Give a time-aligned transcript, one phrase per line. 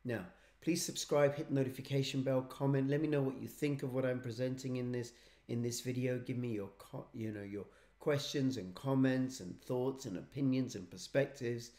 [0.05, 0.25] Now
[0.61, 4.21] please subscribe hit notification bell comment let me know what you think of what I'm
[4.21, 5.13] presenting in this
[5.49, 6.19] in this video.
[6.19, 6.71] Give me your
[7.15, 7.65] you know your
[7.99, 11.71] questions and comments and thoughts and opinions and perspectives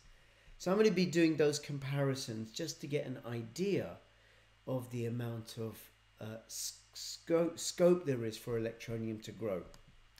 [0.57, 3.97] So I'm going to be doing those comparisons just to get an idea
[4.66, 5.78] of the amount of
[6.19, 9.62] uh, scope, scope there is for electroneum to grow,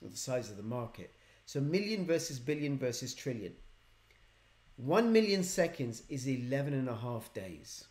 [0.02, 1.12] or the size of the market.
[1.44, 3.54] So million versus billion versus trillion.
[4.76, 7.84] One million seconds is 11 and a half days.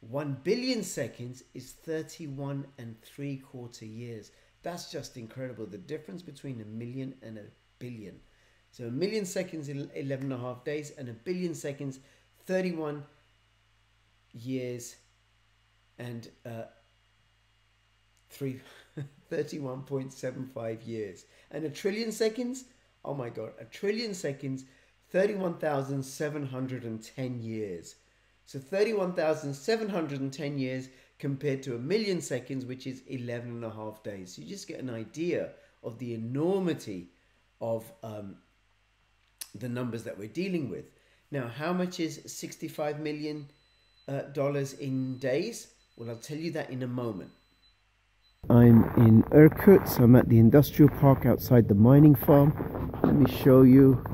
[0.00, 4.30] One billion seconds is 31 and three quarter years.
[4.62, 5.66] That's just incredible.
[5.66, 7.44] The difference between a million and a
[7.80, 8.20] billion.
[8.72, 11.98] So a million seconds in 11 and a half days and a billion seconds,
[12.46, 13.04] 31
[14.32, 14.96] years
[15.98, 16.62] and uh,
[18.30, 18.60] three,
[19.30, 21.26] 31.75 years.
[21.50, 22.64] And a trillion seconds,
[23.04, 24.64] oh my God, a trillion seconds,
[25.10, 27.96] 31,710 years.
[28.46, 30.88] So 31,710 years
[31.18, 34.34] compared to a million seconds, which is 11 and a half days.
[34.34, 35.50] So you just get an idea
[35.82, 37.10] of the enormity
[37.60, 38.36] of um,
[39.54, 40.84] the numbers that we're dealing with.
[41.30, 43.48] Now, how much is $65 million
[44.08, 44.22] uh,
[44.80, 45.68] in days?
[45.96, 47.30] Well, I'll tell you that in a moment.
[48.50, 50.00] I'm in Irkutsk.
[50.00, 52.90] I'm at the industrial park outside the mining farm.
[53.02, 54.04] Let me show you.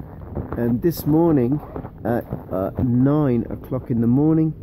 [0.56, 1.61] And this morning
[2.05, 4.55] at uh, 9 o'clock in the morning,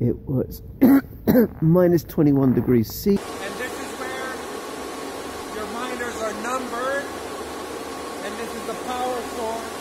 [0.00, 0.62] it was
[1.60, 3.10] minus 21 degrees C.
[3.10, 3.18] And
[3.58, 4.32] this is where
[5.58, 7.04] your miners are numbered,
[8.24, 9.80] and this is the power source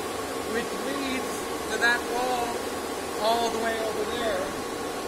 [0.57, 1.29] which leads
[1.69, 2.49] to that wall
[3.21, 4.41] all the way over there,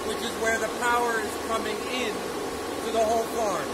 [0.06, 2.14] which is where the power is coming in
[2.86, 3.68] to the whole farm.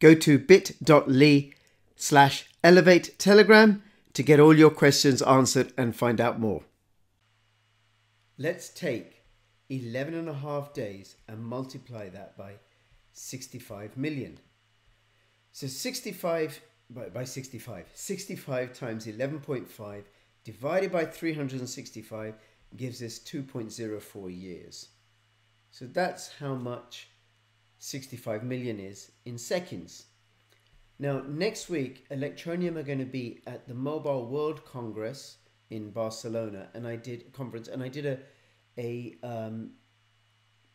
[0.00, 1.50] Go to bit.ly
[1.94, 3.82] slash elevate telegram
[4.14, 6.62] to get all your questions answered and find out more.
[8.38, 9.24] Let's take
[9.68, 12.52] 11 and a half days and multiply that by
[13.12, 14.38] 65 million.
[15.52, 20.02] So 65 by, by 65, 65 times 11.5
[20.44, 22.34] divided by 365
[22.74, 24.88] gives us 2.04 years.
[25.78, 27.10] So that's how much
[27.80, 30.06] 65 million is in seconds.
[30.98, 35.36] Now, next week, Electroneum are going to be at the Mobile World Congress
[35.68, 38.18] in Barcelona, and I did conference, and I did a
[38.78, 39.72] a um,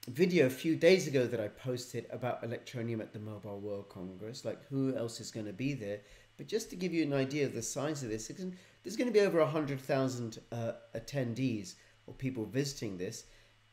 [0.07, 4.45] video a few days ago that I posted about Electroneum at the Mobile World Congress,
[4.45, 6.01] like who else is going to be there.
[6.37, 9.19] But just to give you an idea of the size of this, there's going to
[9.19, 11.73] be over 100,000 uh, attendees
[12.05, 13.23] or people visiting this.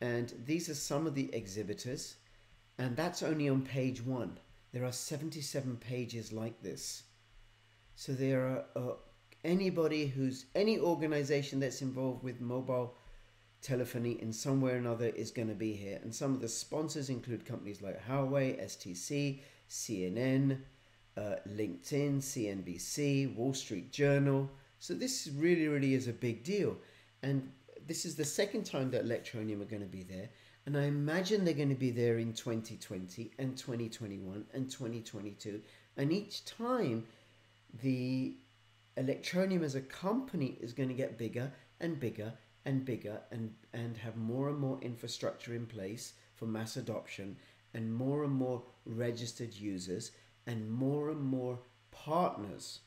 [0.01, 2.15] And these are some of the exhibitors.
[2.77, 4.39] And that's only on page one.
[4.71, 7.03] There are 77 pages like this.
[7.95, 8.93] So there are uh,
[9.43, 12.95] anybody who's any organization that's involved with mobile
[13.61, 15.99] telephony in some way or another is going to be here.
[16.01, 20.59] And some of the sponsors include companies like Huawei, STC, CNN,
[21.17, 24.49] uh, LinkedIn, CNBC, Wall Street Journal.
[24.79, 26.77] So this really, really is a big deal.
[27.21, 27.51] And
[27.89, 30.29] this is the second time that Electroneum are going to be there.
[30.67, 35.59] And I imagine they're going to be there in 2020 and 2021 and 2022.
[35.97, 37.05] And each time
[37.81, 38.35] the
[38.95, 42.31] Electroneum as a company is going to get bigger and bigger
[42.65, 47.37] and bigger and, and have more and more infrastructure in place for mass adoption
[47.73, 50.11] and more and more registered users
[50.45, 51.57] and more and more
[51.89, 52.81] partners.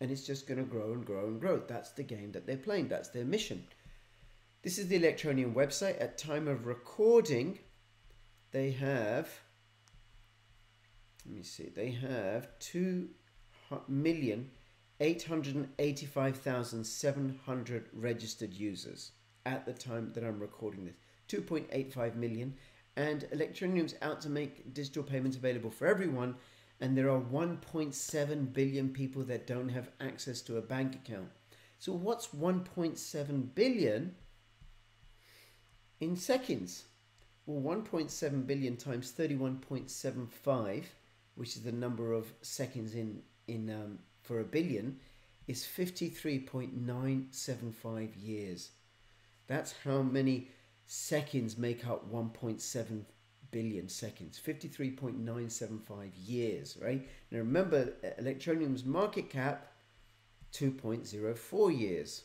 [0.00, 1.62] And it's just going to grow and grow and grow.
[1.68, 2.88] That's the game that they're playing.
[2.88, 3.64] That's their mission.
[4.62, 6.00] This is the Electroneum website.
[6.00, 7.58] At time of recording,
[8.52, 9.28] they have,
[11.26, 13.08] let me see, they have 2
[13.88, 14.52] million
[15.00, 19.10] 885,700 registered users
[19.46, 20.94] at the time that I'm recording this.
[21.28, 22.54] 2.85 million.
[22.94, 26.36] And Electroneum's out to make digital payments available for everyone.
[26.80, 31.30] And there are 1.7 billion people that don't have access to a bank account.
[31.80, 34.14] So, what's 1.7 billion
[36.02, 36.84] in seconds?
[37.46, 40.84] Well, 1.7 billion times 31.75,
[41.36, 44.98] which is the number of seconds in, in um, for a billion
[45.46, 48.72] is 53.975 years.
[49.46, 50.48] That's how many
[50.86, 53.04] seconds make up 1.7
[53.50, 54.38] billion seconds.
[54.44, 57.08] 53.975 years, right?
[57.30, 59.68] Now remember, Electroneum's market cap,
[60.52, 62.24] 2.04 years.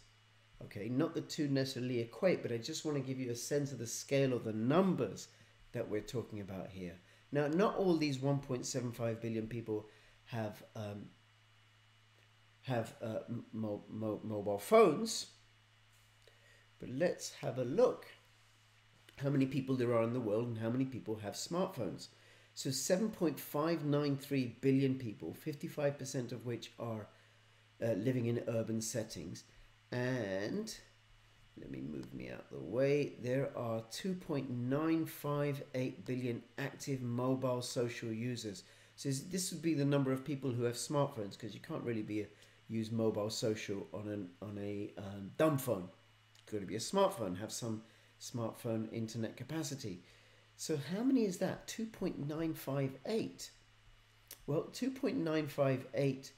[0.63, 3.71] Okay, not the two necessarily equate, but I just want to give you a sense
[3.71, 5.27] of the scale of the numbers
[5.71, 6.95] that we're talking about here.
[7.31, 9.87] Now, not all these 1.75 billion people
[10.25, 11.05] have um,
[12.63, 13.19] have uh,
[13.53, 15.27] mo mo mobile phones.
[16.79, 18.05] But let's have a look
[19.17, 22.09] how many people there are in the world and how many people have smartphones.
[22.53, 27.07] So 7.593 billion people, 55% of which are
[27.81, 29.43] uh, living in urban settings.
[29.91, 30.73] And
[31.59, 33.13] let me move me out the way.
[33.21, 38.63] There are 2.958 billion active mobile social users.
[38.95, 42.01] So this would be the number of people who have smartphones because you can't really
[42.01, 42.27] be a
[42.67, 45.87] use mobile social on an on a um, dumb phone.
[46.45, 47.39] Could to be a smartphone?
[47.39, 47.83] Have some
[48.19, 50.01] smartphone internet capacity.
[50.55, 51.67] So how many is that?
[51.67, 53.49] 2.958.
[54.47, 56.31] Well, 2.958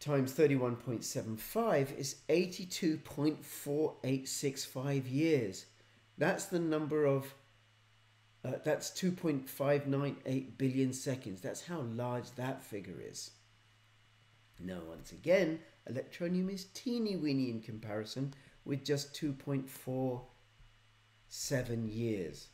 [0.00, 5.66] times 31.75 is 82.4865 years.
[6.16, 7.34] That's the number of,
[8.44, 11.40] uh, that's 2.598 billion seconds.
[11.40, 13.30] That's how large that figure is.
[14.60, 22.48] Now, once again, electroneum is teeny weeny in comparison with just 2.47 years.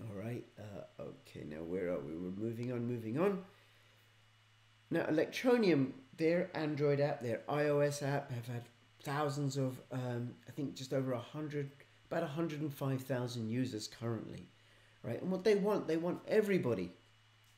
[0.00, 2.16] All right, uh, okay, now where are we?
[2.16, 3.44] We're moving on, moving on.
[4.90, 8.62] Now, Electroneum, their Android app, their iOS app, have had
[9.02, 11.70] thousands of, um, I think just over 100,
[12.10, 14.46] about 105,000 users currently,
[15.02, 15.20] right?
[15.20, 16.92] And what they want, they want everybody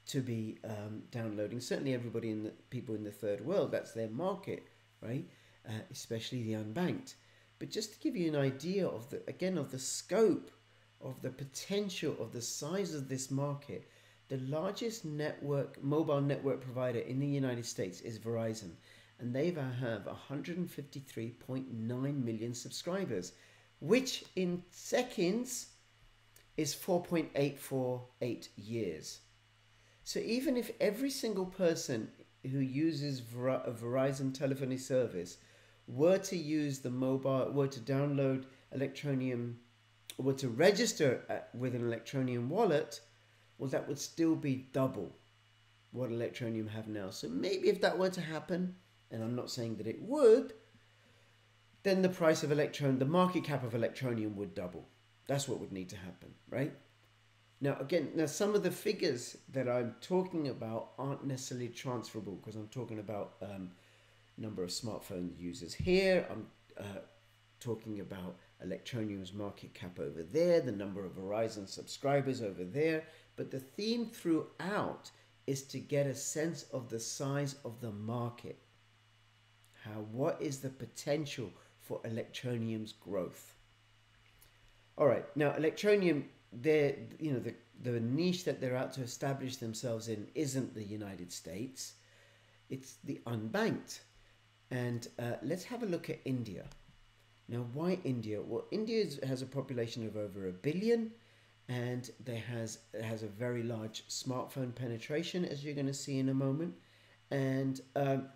[0.09, 1.61] to be um, downloading.
[1.61, 4.67] Certainly, everybody in the people in the third world, that's their market,
[5.01, 5.29] right?
[5.69, 7.15] Uh, especially the unbanked.
[7.59, 10.51] But just to give you an idea of the again of the scope
[11.01, 13.89] of the potential of the size of this market,
[14.29, 18.73] the largest network mobile network provider in the United States is Verizon,
[19.19, 23.33] and they have 153.9 million subscribers,
[23.81, 25.69] which in seconds
[26.57, 29.21] is 4.848 years.
[30.05, 32.09] So even if every single person
[32.43, 35.39] who uses a Verizon telephony service
[35.89, 39.55] were to use the mobile, were to download Electroneum,
[40.19, 43.01] were to register uh, with an Electroneum wallet,
[43.59, 45.13] well, that would still be double
[45.93, 47.11] what Electroneum have now.
[47.11, 48.75] So maybe if that were to happen,
[49.11, 50.53] and I'm not saying that it would,
[51.83, 54.87] then the price of Electron, the market cap of Electroneum would double.
[55.27, 56.73] That's what would need to happen, right?
[57.61, 62.57] Now, again, now some of the figures that I'm talking about aren't necessarily transferable because
[62.57, 63.71] I'm talking about um,
[64.37, 66.27] number of smartphone users here.
[66.31, 66.47] I'm
[66.79, 67.01] uh,
[67.61, 73.05] talking about Electroneum's market cap over there, the number of Verizon subscribers over there.
[73.37, 75.11] But the theme throughout
[75.47, 78.59] is to get a sense of the size of the market.
[79.85, 83.55] How, what is the potential for Electroneum's growth?
[84.99, 89.57] All right, now Electroneum, they're, you know, the, the niche that they're out to establish
[89.57, 91.93] themselves in isn't the United States,
[92.71, 94.01] it's the unbanked.
[94.71, 96.65] And uh, let's have a look at India.
[97.49, 98.41] Now, why India?
[98.43, 101.13] Well, India has a population of over a billion,
[101.69, 106.29] and they has has a very large smartphone penetration, as you're going to see in
[106.29, 106.75] a moment,
[107.31, 108.29] and um,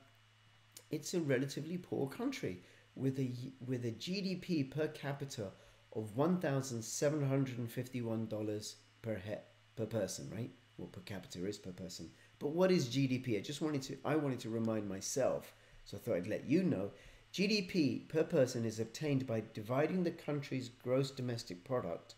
[0.90, 2.62] it's a relatively poor country
[2.96, 3.30] with a
[3.66, 5.48] with a GDP per capita
[5.92, 9.42] of one thousand seven hundred and fifty one dollars per head
[9.76, 10.50] per person, right?
[10.76, 12.10] Well, per capita is per person.
[12.38, 13.38] But what is GDP?
[13.38, 16.62] I just wanted to I wanted to remind myself so I thought I'd let you
[16.62, 16.90] know.
[17.32, 22.14] GDP per person is obtained by dividing the country's gross domestic product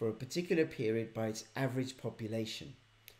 [0.00, 2.72] for a particular period by its average population.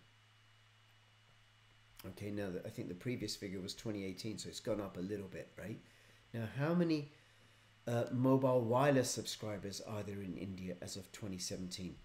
[2.07, 5.27] Okay, now I think the previous figure was 2018, so it's gone up a little
[5.27, 5.77] bit, right?
[6.33, 7.11] Now, how many
[7.87, 11.95] uh, mobile wireless subscribers are there in India as of 2017?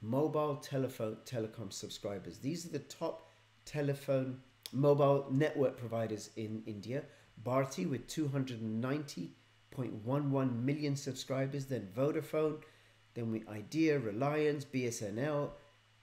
[0.00, 2.38] Mobile telephone telecom subscribers.
[2.38, 3.28] These are the top
[3.64, 4.40] telephone
[4.72, 7.04] mobile network providers in India.
[7.44, 12.58] Bharti with 290.11 million subscribers, then Vodafone
[13.14, 15.50] then we Idea, Reliance, BSNL,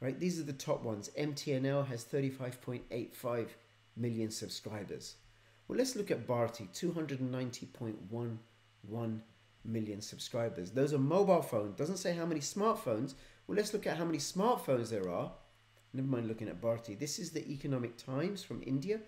[0.02, 0.20] right?
[0.20, 1.10] These are the top ones.
[1.18, 3.48] MTNL has 35.85
[3.96, 5.16] million subscribers.
[5.68, 9.20] Well, let's look at Bharti, 290.11
[9.64, 10.72] million subscribers.
[10.72, 11.78] Those are mobile phones.
[11.78, 13.14] Doesn't say how many smartphones.
[13.48, 15.32] Well, let's look at how many smartphones there are.
[15.94, 16.98] Never mind looking at Bharti.
[16.98, 19.02] This is the Economic Times from India.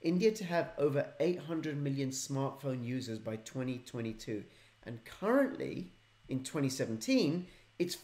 [0.00, 4.44] India to have over 800 million smartphone users by 2022.
[4.84, 5.92] And currently,
[6.28, 7.46] in 2017,
[7.78, 7.96] it's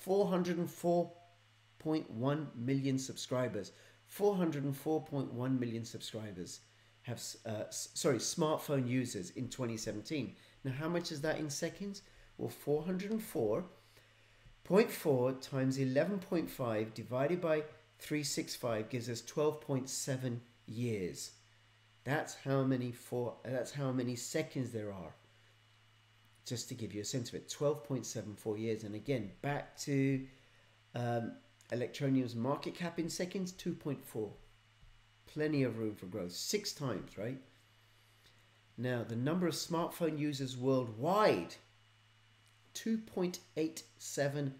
[1.84, 3.70] 404.1 million subscribers.
[4.18, 6.60] 404.1 million subscribers
[7.02, 10.34] have, uh, sorry, smartphone users in 2017.
[10.64, 12.02] Now, how much is that in seconds?
[12.38, 17.62] Well, 404.4 times 11.5 divided by
[17.98, 21.30] 365 gives us 12.7 years.
[22.04, 23.34] That's how many four.
[23.44, 25.14] That's how many seconds there are
[26.44, 30.26] just to give you a sense of it 12.74 years and again back to
[30.94, 31.32] um,
[31.72, 34.30] electroneum's market cap in seconds 2.4
[35.26, 36.32] Plenty of room for growth.
[36.32, 37.38] Six times, right?
[38.76, 41.56] Now, the number of smartphone users worldwide
[42.74, 44.52] 2.87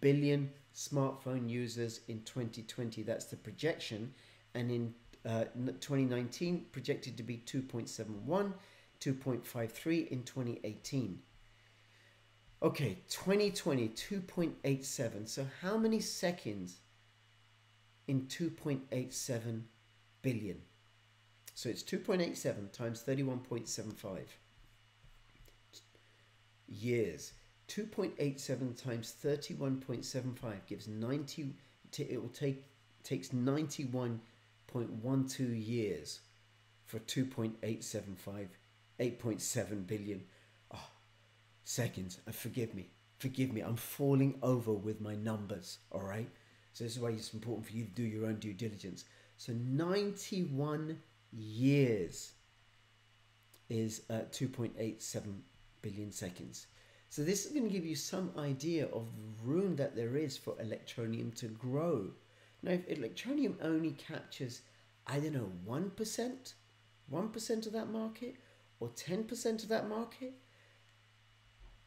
[0.00, 3.02] billion smartphone users in 2020.
[3.02, 4.12] That's the projection.
[4.54, 4.94] And in
[5.26, 5.44] uh,
[5.80, 8.52] 2019, projected to be 2.71,
[9.00, 11.18] 2.53 in 2018.
[12.62, 15.28] Okay, 2020, 2.87.
[15.28, 16.80] So, how many seconds
[18.06, 19.62] in 2.87
[20.20, 20.60] billion?
[21.54, 24.18] So, it's 2.87 times 31.75
[26.68, 27.32] years.
[27.68, 31.54] 2.87 times 31.75 gives 90
[31.98, 32.64] it will take
[33.02, 36.20] takes 91.12 years
[36.86, 38.48] for 2.875
[38.98, 40.22] 8.7 billion
[41.70, 42.88] seconds uh, forgive me.
[43.18, 43.60] Forgive me.
[43.60, 46.28] I'm falling over with my numbers all right?
[46.72, 49.04] So this is why it's important for you to do your own due diligence.
[49.36, 50.98] So 91
[51.32, 52.32] years
[53.68, 55.22] is uh, 2.87
[55.82, 56.66] billion seconds.
[57.08, 60.36] So this is going to give you some idea of the room that there is
[60.36, 62.10] for electroneum to grow.
[62.62, 64.62] Now, if electroneum only captures,
[65.06, 66.54] I don't know, 1%,
[67.12, 68.36] 1% of that market?
[68.80, 70.34] Or 10% of that market,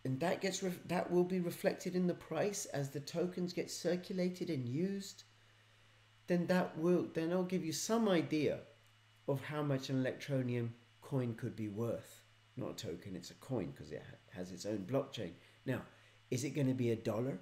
[0.05, 4.50] and that gets that will be reflected in the price as the tokens get circulated
[4.50, 5.24] and used,
[6.27, 8.60] then that will then I'll give you some idea
[9.27, 10.69] of how much an electroneum
[11.01, 12.24] coin could be worth
[12.55, 15.31] not a token, it's a coin because it has its own blockchain.
[15.65, 15.81] Now,
[16.29, 17.39] is it going to be a dollar?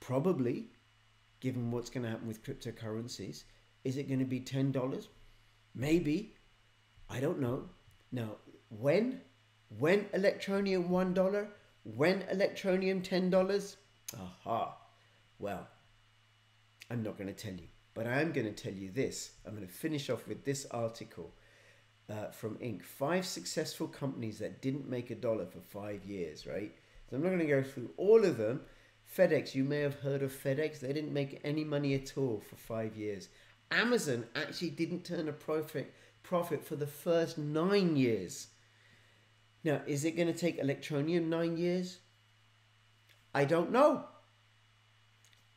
[0.00, 0.66] Probably,
[1.40, 3.44] given what's going to happen with cryptocurrencies.
[3.84, 5.08] Is it going to be $10?
[5.74, 6.34] Maybe.
[7.08, 7.64] I don't know.
[8.12, 8.36] Now,
[8.68, 9.20] when?
[9.78, 11.46] When Electroneum $1?
[11.84, 13.76] When Electroneum $10?
[14.18, 14.76] Aha.
[15.38, 15.68] Well,
[16.90, 19.30] I'm not going to tell you, but I am going to tell you this.
[19.46, 21.32] I'm going to finish off with this article
[22.10, 22.82] uh, from Inc.
[22.82, 26.74] Five successful companies that didn't make a dollar for five years, right?
[27.08, 28.62] So I'm not going to go through all of them.
[29.16, 30.80] FedEx, you may have heard of FedEx.
[30.80, 33.28] They didn't make any money at all for five years.
[33.70, 38.48] Amazon actually didn't turn a profit profit for the first nine years.
[39.62, 41.98] Now, is it going to take Electroneum nine years?
[43.34, 44.04] I don't know.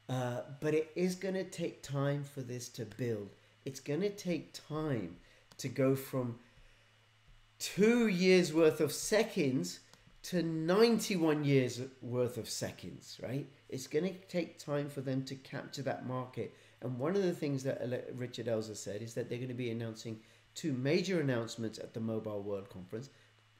[0.09, 3.29] Uh, but it is going to take time for this to build.
[3.65, 5.15] It's going to take time
[5.57, 6.39] to go from
[7.59, 9.79] two years worth of seconds
[10.23, 13.47] to 91 years worth of seconds, right?
[13.69, 16.55] It's going to take time for them to capture that market.
[16.81, 19.71] And one of the things that Richard Elzer said is that they're going to be
[19.71, 20.19] announcing
[20.55, 23.09] two major announcements at the Mobile World Conference.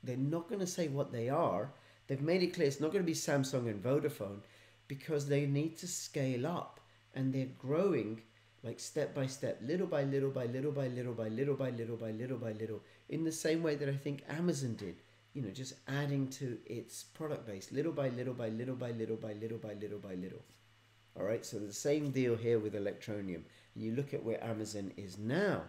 [0.04, 1.72] They're not going to say what they are.
[2.08, 4.40] They've made it clear it's not going to be Samsung and Vodafone
[4.88, 6.80] because they need to scale up
[7.16, 8.22] and they're growing
[8.64, 11.98] like step by step, little by little by little by little by little by little
[11.98, 14.96] by little by little, in the same way that I think Amazon did.
[15.34, 19.18] You know, just adding to its product base, little by little by little by little
[19.18, 20.42] by little by little by little.
[21.20, 23.42] All right, so the same deal here with Electroneum.
[23.76, 25.64] You look at where Amazon is now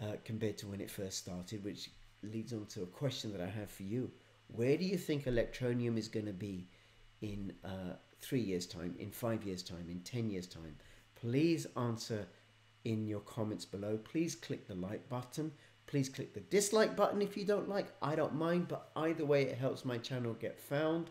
[0.00, 1.90] uh, compared to when it first started, which
[2.22, 4.10] leads on to a question that I have for you.
[4.48, 6.68] Where do you think Electroneum is going to be
[7.20, 10.76] in uh, three years' time, in five years' time, in 10 years' time?
[11.22, 12.26] please answer
[12.84, 13.96] in your comments below.
[13.98, 15.52] Please click the like button.
[15.86, 17.86] Please click the dislike button if you don't like.
[18.02, 21.10] I don't mind, but either way, it helps my channel get found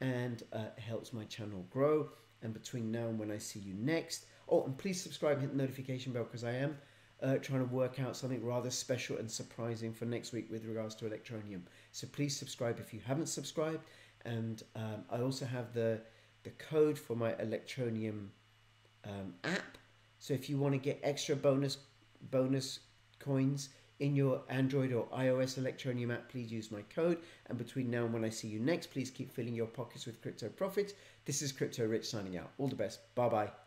[0.00, 2.10] and uh, helps my channel grow.
[2.42, 5.56] And between now and when I see you next, oh, and please subscribe, hit the
[5.56, 6.76] notification bell because I am
[7.22, 10.94] uh, trying to work out something rather special and surprising for next week with regards
[10.96, 11.60] to Electroneum.
[11.92, 13.84] So please subscribe if you haven't subscribed.
[14.24, 16.00] And um, I also have the
[16.44, 18.26] the code for my Electroneum
[19.04, 19.78] um, app.
[20.18, 21.78] So if you want to get extra bonus
[22.30, 22.80] bonus
[23.18, 23.68] coins
[24.00, 27.18] in your Android or iOS Electroneum app, please use my code.
[27.46, 30.20] And between now and when I see you next, please keep filling your pockets with
[30.20, 30.94] crypto profits.
[31.24, 32.50] This is Crypto Rich signing out.
[32.58, 33.14] All the best.
[33.14, 33.61] Bye bye.